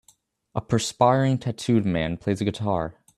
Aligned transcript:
A 0.55 0.61
perspiring 0.61 1.37
tattooed 1.37 1.85
man 1.85 2.17
plays 2.17 2.41
a 2.41 2.43
guitar 2.43 2.95